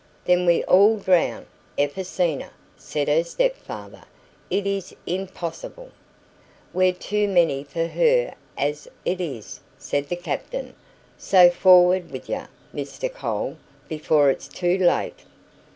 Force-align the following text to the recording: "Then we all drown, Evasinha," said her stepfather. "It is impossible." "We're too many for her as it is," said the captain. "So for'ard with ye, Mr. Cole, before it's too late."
"Then 0.25 0.47
we 0.47 0.63
all 0.63 0.97
drown, 0.97 1.45
Evasinha," 1.77 2.49
said 2.75 3.07
her 3.07 3.23
stepfather. 3.23 4.01
"It 4.49 4.65
is 4.65 4.95
impossible." 5.05 5.91
"We're 6.73 6.93
too 6.93 7.27
many 7.27 7.63
for 7.63 7.85
her 7.85 8.33
as 8.57 8.87
it 9.05 9.21
is," 9.21 9.59
said 9.77 10.09
the 10.09 10.15
captain. 10.15 10.73
"So 11.19 11.51
for'ard 11.51 12.09
with 12.09 12.27
ye, 12.29 12.41
Mr. 12.73 13.13
Cole, 13.13 13.57
before 13.87 14.31
it's 14.31 14.47
too 14.47 14.79
late." 14.79 15.19